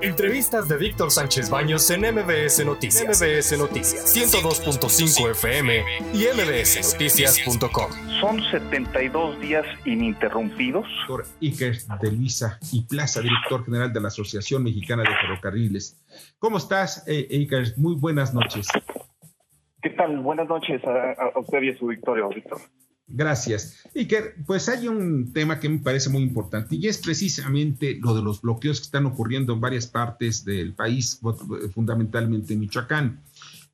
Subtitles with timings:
[0.00, 3.20] Entrevistas de Víctor Sánchez Baños en MBS Noticias.
[3.20, 5.82] MBS Noticias 102.5 FM
[6.14, 7.90] y mbsnoticias.com.
[8.20, 10.86] Son 72 días ininterrumpidos.
[11.08, 16.00] Doctor Iker de Luisa y Plaza, director general de la Asociación Mexicana de Ferrocarriles.
[16.38, 17.76] ¿Cómo estás, eh, Iker?
[17.76, 18.68] Muy buenas noches.
[19.82, 20.20] ¿Qué tal?
[20.20, 22.60] Buenas noches a, usted y a su Victorio, Víctor.
[23.08, 23.76] Gracias.
[23.94, 28.22] Iker, pues hay un tema que me parece muy importante y es precisamente lo de
[28.22, 31.18] los bloqueos que están ocurriendo en varias partes del país,
[31.74, 33.22] fundamentalmente en Michoacán.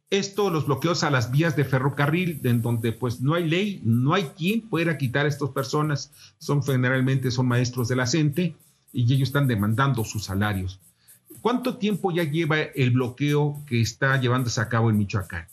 [0.09, 4.15] Esto, los bloqueos a las vías de ferrocarril, en donde pues no hay ley, no
[4.15, 8.55] hay quien pueda quitar a estas personas, son generalmente son maestros de la CENTE
[8.93, 10.79] y ellos están demandando sus salarios.
[11.41, 15.49] ¿Cuánto tiempo ya lleva el bloqueo que está llevándose a cabo en Michoacán?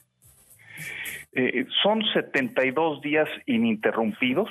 [1.34, 4.50] Eh, son 72 días ininterrumpidos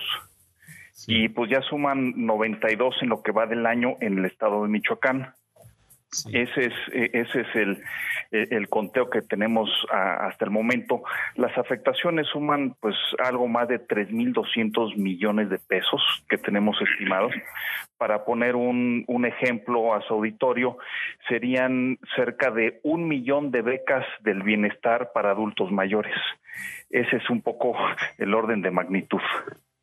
[1.07, 4.69] y pues ya suman 92 en lo que va del año en el estado de
[4.69, 5.35] Michoacán.
[6.33, 7.83] Ese es, eh, ese es el,
[8.33, 11.03] eh, el conteo que tenemos hasta el momento.
[11.37, 17.33] Las afectaciones suman pues algo más de 3.200 millones de pesos que tenemos estimados.
[17.97, 20.79] Para poner un, un ejemplo a su auditorio,
[21.29, 26.15] serían cerca de un millón de becas del bienestar para adultos mayores.
[26.91, 27.77] Ese es un poco
[28.19, 29.21] el orden de magnitud.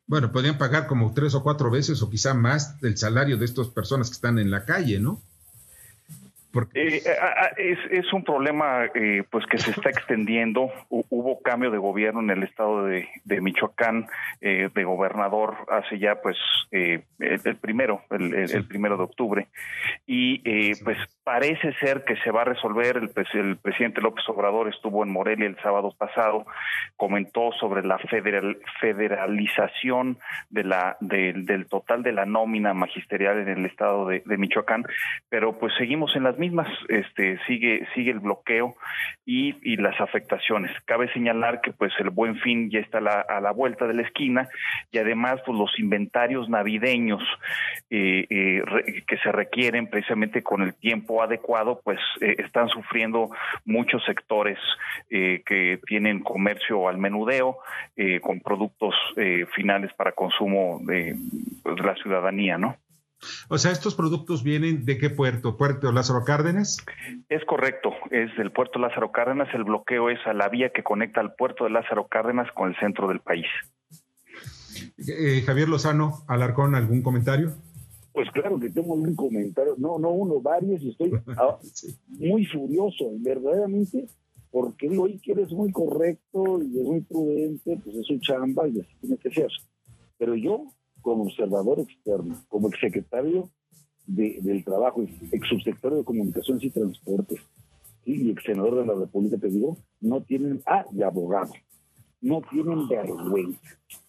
[0.06, 3.68] Bueno, podrían pagar como tres o cuatro veces o quizá más del salario de estas
[3.68, 5.20] personas que están en la calle, ¿no?
[6.74, 7.02] Eh,
[7.58, 10.70] es, es, un problema eh, pues que se está extendiendo.
[10.88, 13.06] Hubo cambio de gobierno en el estado de,
[13.40, 14.06] Michoacán,
[14.40, 16.36] eh, de gobernador hace ya pues
[16.70, 19.48] el, primero, el, primero de octubre,
[20.06, 20.98] y pues
[21.28, 22.96] parece ser que se va a resolver.
[22.96, 26.46] El, el, presidente López Obrador estuvo en Morelia el sábado pasado,
[26.96, 30.16] comentó sobre la federal, federalización
[30.48, 34.86] de la del total de la nómina magisterial en el estado de, de Michoacán,
[35.28, 38.76] pero pues seguimos en las mismas, este, sigue, sigue el bloqueo
[39.26, 40.72] y, las afectaciones.
[40.86, 44.48] Cabe señalar que pues el buen fin ya está a la vuelta de la esquina
[44.90, 47.22] y además pues los inventarios navideños
[47.90, 48.62] eh, eh,
[49.06, 53.30] que se requieren precisamente con el tiempo adecuado pues eh, están sufriendo
[53.64, 54.58] muchos sectores
[55.08, 57.58] que tienen comercio al menudeo
[58.22, 58.94] con productos
[59.54, 61.16] finales para consumo de,
[61.62, 62.76] pues, de la ciudadanía, ¿no?
[63.48, 65.56] O sea, ¿estos productos vienen de qué puerto?
[65.56, 66.78] ¿Puerto Lázaro Cárdenas?
[67.28, 69.48] Es correcto, es del puerto Lázaro Cárdenas.
[69.54, 72.76] El bloqueo es a la vía que conecta al puerto de Lázaro Cárdenas con el
[72.78, 73.46] centro del país.
[74.98, 77.54] Eh, Javier Lozano, Alarcón, ¿algún comentario?
[78.12, 81.12] Pues claro que tengo un comentario, no, no uno, varios, y estoy
[82.08, 84.06] muy furioso, verdaderamente,
[84.50, 88.80] porque digo, que eres muy correcto y es muy prudente, pues es su chamba y
[88.80, 89.50] así tiene que ser.
[90.16, 93.50] Pero yo como observador externo, como exsecretario
[94.06, 97.40] de, del Trabajo, ex subsecretario de Comunicaciones y Transportes
[98.04, 101.52] y ex senador de la República, te digo, no tienen, ah, y abogado,
[102.20, 103.60] no tienen vergüenza.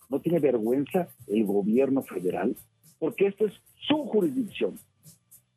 [0.09, 2.55] No tiene vergüenza el gobierno federal,
[2.99, 3.53] porque esto es
[3.87, 4.77] su jurisdicción.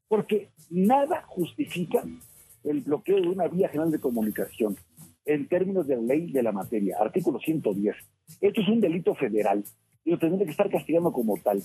[0.09, 2.05] Porque nada justifica
[2.65, 4.77] el bloqueo de una vía general de comunicación
[5.25, 7.95] en términos de la ley de la materia, artículo 110.
[8.41, 9.65] Esto es un delito federal
[10.05, 11.63] y lo tendría que estar castigando como tal.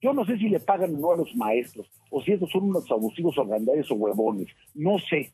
[0.00, 2.64] Yo no sé si le pagan o no a los maestros, o si estos son
[2.64, 5.32] unos abusivos o o huevones, no sé.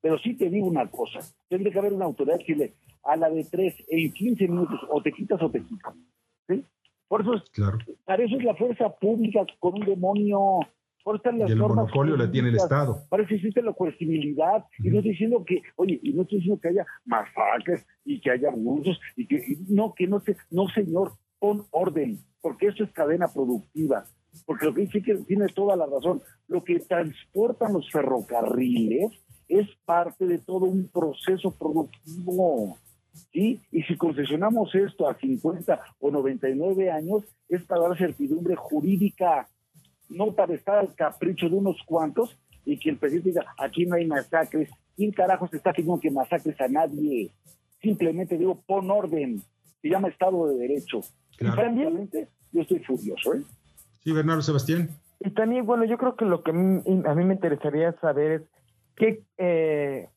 [0.00, 2.74] Pero sí te digo una cosa, tendría que haber una autoridad que le
[3.04, 5.94] a la de tres en 15 minutos o te quitas o te quitas.
[6.48, 6.64] ¿sí?
[7.08, 7.78] Por eso, es, claro.
[8.04, 10.60] para eso es la fuerza pública con un demonio.
[11.02, 12.96] Por eso las y el monopolio la tiene el Estado.
[13.10, 14.64] Para eso existe la coercibilidad.
[14.78, 18.30] Y no estoy diciendo que, oye, y no estoy diciendo que haya masacres y que
[18.30, 22.92] haya abusos y que, no, que no se, no señor, con orden, porque eso es
[22.92, 24.04] cadena productiva.
[24.46, 26.22] Porque lo que dice que tiene toda la razón.
[26.48, 29.12] Lo que transportan los ferrocarriles
[29.48, 32.78] es parte de todo un proceso productivo.
[33.32, 33.60] ¿Sí?
[33.70, 39.48] Y si concesionamos esto a 50 o 99 años, es para dar certidumbre jurídica,
[40.08, 43.96] no para estar al capricho de unos cuantos y que el presidente diga, aquí no
[43.96, 44.70] hay masacres.
[44.96, 47.30] ¿Quién carajo se está haciendo que masacres a nadie?
[47.82, 49.42] Simplemente digo, pon orden.
[49.82, 51.00] Se llama Estado de Derecho.
[51.38, 52.08] Y también,
[52.52, 53.42] yo estoy furioso, ¿eh?
[54.02, 54.90] Sí, Bernardo Sebastián.
[55.20, 58.42] Y también, bueno, yo creo que lo que a mí me interesaría saber es
[58.96, 60.08] qué, eh,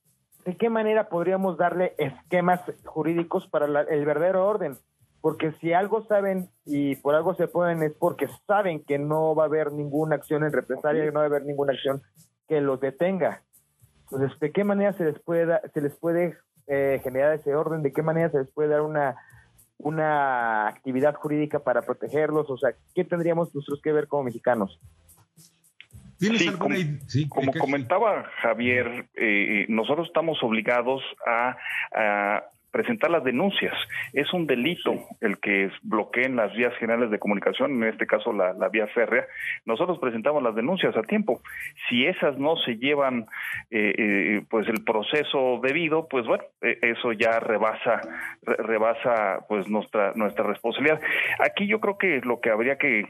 [0.47, 4.77] de qué manera podríamos darle esquemas jurídicos para el verdadero orden.
[5.19, 9.44] Porque si algo saben y por algo se ponen es porque saben que no va
[9.44, 12.01] a haber ninguna acción en represalia y no va a haber ninguna acción
[12.47, 13.44] que los detenga.
[14.03, 17.83] Entonces, ¿de qué manera se les puede, se les puede eh, generar ese orden?
[17.83, 19.17] ¿De qué manera se les puede dar una
[19.79, 22.49] una actividad jurídica para protegerlos?
[22.49, 24.79] O sea, ¿qué tendríamos nosotros que ver como mexicanos?
[26.19, 31.55] Sí, como, comentaba Javier, eh, nosotros estamos obligados a,
[32.71, 33.73] presentar las denuncias.
[34.13, 38.53] Es un delito el que bloqueen las vías generales de comunicación, en este caso la,
[38.69, 39.25] vía férrea.
[39.65, 41.41] Nosotros presentamos las denuncias a tiempo.
[41.87, 43.27] Si esas no se llevan,
[43.71, 48.01] eh, eh, pues el proceso debido, pues bueno, eh, eso ya rebasa,
[48.43, 50.99] rebasa pues nuestra nuestra responsabilidad.
[51.39, 53.05] Aquí yo creo que lo que habría que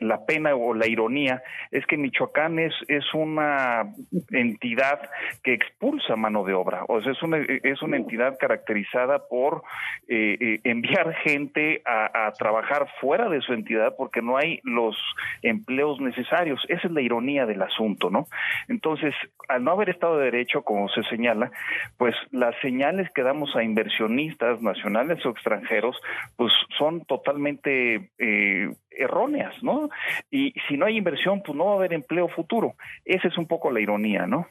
[0.00, 1.42] la pena o la ironía
[1.72, 3.92] es que Michoacán es es una
[4.30, 5.10] entidad
[5.42, 8.93] que expulsa mano de obra, o sea, es una es una entidad caracterizada
[9.28, 9.62] por
[10.08, 14.96] eh, eh, enviar gente a, trabajar fuera de su entidad porque no hay los
[15.42, 16.64] empleos necesarios.
[16.68, 18.26] Esa es la ironía del asunto, ¿no?
[18.68, 19.14] Entonces,
[19.48, 21.50] al no haber Estado de Derecho, como se señala,
[21.96, 26.00] pues las señales que damos a inversionistas nacionales o extranjeros,
[26.36, 29.90] pues son totalmente eh, erróneas, ¿no?
[30.30, 32.74] Y si no hay inversión, pues no va a haber empleo futuro.
[33.04, 34.46] Esa es un poco la ironía, ¿no?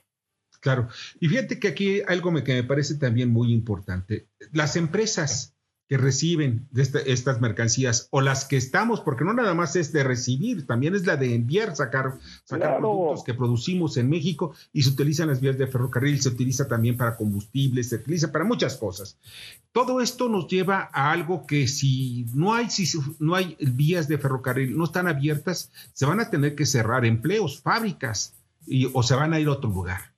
[0.64, 0.88] Claro.
[1.20, 4.30] Y fíjate que aquí algo que me parece también muy importante.
[4.54, 5.54] Las empresas
[5.90, 10.06] que reciben este, estas mercancías o las que estamos, porque no nada más es de
[10.06, 14.92] recibir, también es la de enviar, sacar, sacar productos que producimos en México y se
[14.92, 19.18] utilizan las vías de ferrocarril, se utiliza también para combustibles, se utiliza para muchas cosas.
[19.74, 22.88] Todo esto nos lleva a algo que si no hay, si
[23.20, 27.60] no hay vías de ferrocarril, no están abiertas, se van a tener que cerrar empleos,
[27.62, 28.34] fábricas,
[28.66, 30.13] y, o se van a ir a otro lugar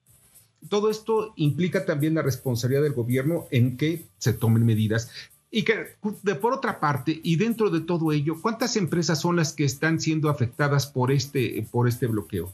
[0.70, 5.32] todo esto implica también la responsabilidad del gobierno en que se tomen medidas.
[5.52, 9.54] Y que, de, por otra parte, y dentro de todo ello, ¿cuántas empresas son las
[9.54, 12.52] que están siendo afectadas por este, por este bloqueo?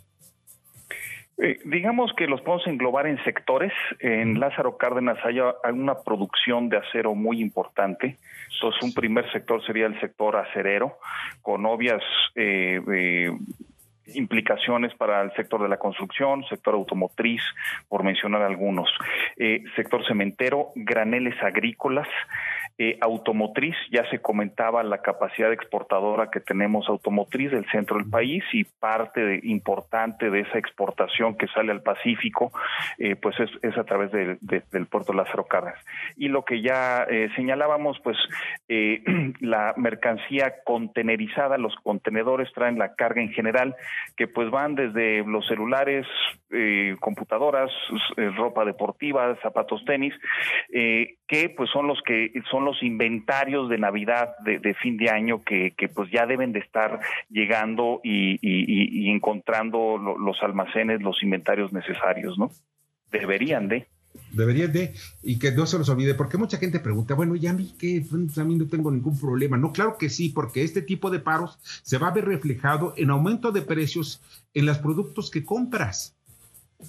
[1.41, 3.73] Eh, digamos que los podemos englobar en sectores.
[3.99, 5.39] En Lázaro Cárdenas hay,
[5.73, 8.17] una producción de acero muy importante.
[8.53, 10.99] Entonces, un primer sector sería el sector acerero,
[11.41, 12.03] con obvias
[12.35, 13.31] eh, eh,
[14.15, 17.41] implicaciones para el sector de la construcción, sector automotriz,
[17.89, 18.89] por mencionar algunos,
[19.37, 22.07] eh, sector cementero, graneles agrícolas,
[22.83, 28.43] eh, automotriz, ya se comentaba la capacidad exportadora que tenemos automotriz del centro del país
[28.53, 32.51] y parte importante de esa exportación que sale al Pacífico,
[32.97, 35.79] eh, pues es, a través del puerto Lázaro Cárdenas.
[36.17, 38.17] Y lo que ya eh, señalábamos, pues
[39.41, 43.75] la mercancía contenerizada, los contenedores traen la carga en general,
[44.17, 46.07] que pues van desde los celulares,
[46.99, 47.71] computadoras,
[48.35, 50.13] ropa deportiva, zapatos tenis,
[50.69, 55.73] que pues son los que son los inventarios de Navidad de, fin de año que,
[55.93, 62.51] pues ya deben de estar llegando y, encontrando los almacenes, los inventarios necesarios, ¿no?
[63.11, 63.87] Deberían de.
[64.33, 67.53] Deberían de, y que no se los olvide, porque mucha gente pregunta, bueno, ya a
[67.53, 69.57] mí que pues, a mí no tengo ningún problema.
[69.57, 73.09] No, claro que sí, porque este tipo de paros se va a ver reflejado en
[73.09, 74.21] aumento de precios
[74.53, 76.15] en los productos que compras.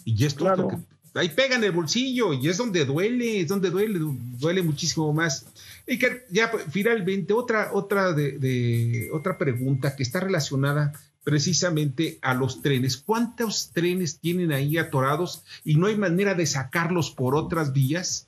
[0.04, 0.76] Y esto es lo que
[1.14, 3.98] ahí pega en el bolsillo y es donde duele, es donde duele,
[4.38, 5.46] duele muchísimo más.
[5.86, 10.92] Y que ya finalmente otra, otra, de, otra pregunta que está relacionada
[11.24, 12.96] precisamente a los trenes.
[12.96, 18.26] ¿Cuántos trenes tienen ahí atorados y no hay manera de sacarlos por otras vías?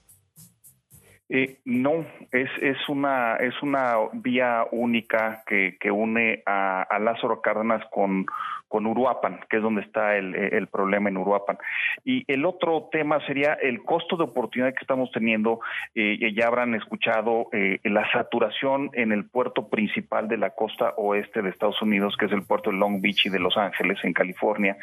[1.28, 7.40] Eh, no, es, es, una, es una vía única que, que une a, a Lázaro
[7.40, 8.26] Cárdenas con,
[8.74, 11.58] con Uruapan, que es donde está el, el, problema en Uruapan.
[12.04, 15.60] Y el otro tema sería el costo de oportunidad que estamos teniendo.
[15.94, 21.40] Eh, ya habrán escuchado eh, la saturación en el puerto principal de la costa oeste
[21.40, 24.12] de Estados Unidos, que es el puerto de Long Beach y de Los Ángeles, en
[24.12, 24.76] California,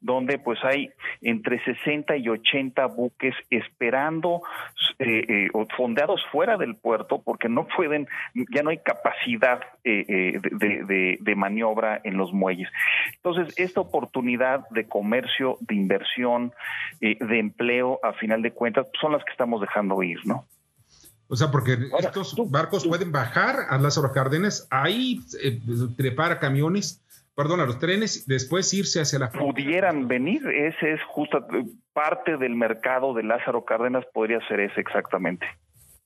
[0.00, 0.90] donde pues hay
[1.22, 4.42] entre 60 y 80 buques esperando
[4.98, 5.48] eh, eh
[5.86, 8.08] fondeados fuera del puerto porque no pueden,
[8.52, 12.68] ya no hay capacidad de, de, de maniobra en los muelles.
[13.14, 16.52] Entonces, esta oportunidad de comercio, de inversión,
[17.00, 20.44] eh, de empleo, a final de cuentas, son las que estamos dejando ir, ¿no?
[21.28, 25.60] O sea, porque estos barcos pueden bajar a Lázaro Cárdenas, ahí eh,
[25.96, 27.04] trepar camiones,
[27.36, 29.30] perdón, a los trenes, después irse hacia la...
[29.30, 31.46] Pudieran venir, ese es justo
[31.92, 35.46] parte del mercado de Lázaro Cárdenas, podría ser ese exactamente.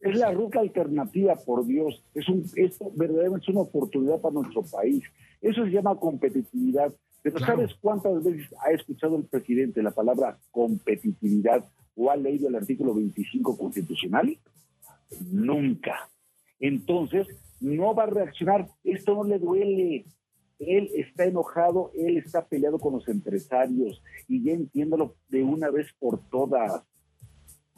[0.01, 2.03] Es la ruta alternativa, por Dios.
[2.15, 5.05] Es un, esto verdaderamente es una oportunidad para nuestro país.
[5.41, 6.93] Eso se llama competitividad.
[7.23, 11.65] Pero ¿sabes cuántas veces ha escuchado el presidente la palabra competitividad
[11.95, 14.39] o ha leído el artículo 25 constitucional?
[15.31, 16.09] Nunca.
[16.59, 17.27] Entonces,
[17.61, 18.69] no va a reaccionar.
[18.85, 20.07] Esto no le duele.
[20.59, 25.89] Él está enojado, él está peleado con los empresarios y ya entiéndalo de una vez
[25.99, 26.83] por todas.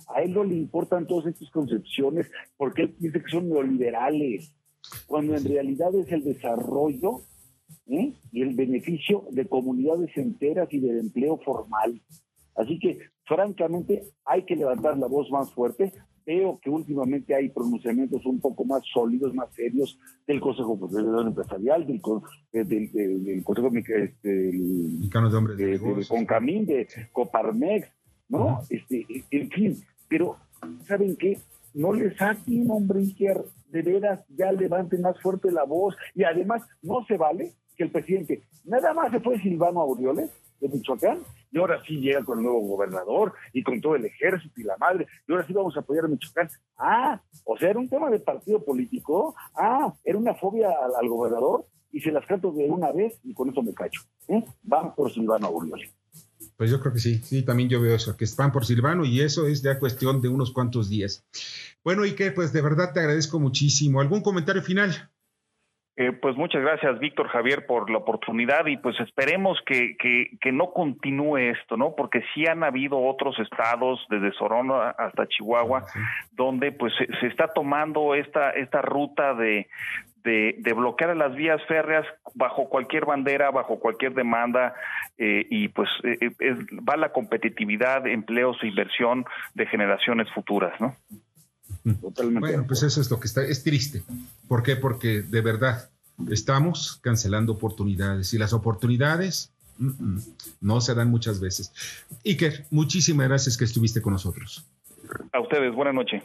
[0.08, 4.54] A él no le importan todas estas concepciones porque él dice que son neoliberales,
[5.06, 7.22] cuando en realidad es el desarrollo
[7.86, 8.14] ¿eh?
[8.30, 12.00] y el beneficio de comunidades enteras y del empleo formal.
[12.54, 15.92] Así que, francamente, hay que levantar la voz más fuerte.
[16.24, 20.78] Veo que últimamente hay pronunciamientos un poco más sólidos, más serios del Consejo
[21.26, 22.00] Empresarial, del,
[22.52, 24.52] eh, del, del, Consejo este, de,
[25.56, 27.88] de, de, Concamín, de Coparmex,
[28.28, 28.60] ¿no?
[28.70, 30.36] este, en fin, pero
[30.86, 31.38] ¿saben qué?
[31.72, 35.96] No les saquen, hombre, Iker, de veras, ya levanten más fuerte la voz.
[36.14, 40.68] Y además, no se vale que el presidente, nada más se fue Silvano Aureoles de
[40.68, 44.64] Michoacán, y ahora sí llega con el nuevo gobernador y con todo el ejército y
[44.64, 46.50] la madre, y ahora sí vamos a apoyar a Michoacán.
[46.76, 50.68] Ah, o sea, era un tema de partido político, ah, era una fobia
[51.00, 54.02] al, gobernador, y se las canto de una vez y con eso me cacho.
[54.28, 54.44] ¿eh?
[54.62, 55.90] Van por Silvano Aureoles.
[56.56, 59.20] Pues yo creo que sí, sí, también yo veo eso, que van por Silvano y
[59.20, 61.24] eso es ya cuestión de unos cuantos días.
[61.84, 64.00] Bueno, y que pues de verdad te agradezco muchísimo.
[64.00, 65.10] ¿Algún comentario final?
[65.94, 70.72] Eh, pues muchas gracias, Víctor Javier, por la oportunidad y pues esperemos que, que, no
[70.72, 71.94] continúe esto, ¿no?
[71.94, 76.00] Porque sí han habido otros estados, desde Sorona hasta Chihuahua, ah,
[76.32, 79.68] donde pues se, está tomando esta, esta ruta de,
[80.24, 84.74] de, bloquear las vías férreas bajo cualquier bandera, bajo cualquier demanda,
[85.18, 86.30] eh, y pues eh,
[86.88, 89.24] va la competitividad, empleos e inversión
[89.54, 90.96] de generaciones futuras, ¿no?
[91.84, 94.02] Bueno, pues eso es lo que está, es triste.
[94.48, 94.76] ¿Por qué?
[94.76, 95.90] Porque de verdad
[96.30, 99.52] estamos cancelando oportunidades y las oportunidades
[100.60, 101.72] no se dan muchas veces.
[102.24, 104.68] Iker, muchísimas gracias que estuviste con nosotros.
[105.32, 106.22] A ustedes, buena noche.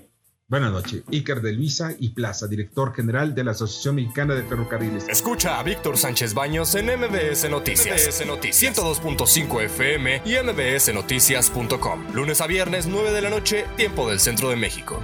[0.49, 1.03] Buenas noches.
[1.11, 5.05] Iker de Luisa y Plaza, director general de la Asociación Mexicana de Ferrocarriles.
[5.09, 8.07] Escucha a Víctor Sánchez Baños en MBS Noticias.
[8.07, 12.13] MBS Noticias 102.5 FM y MBSNoticias.com.
[12.13, 15.01] Lunes a viernes, 9 de la noche, tiempo del centro de México.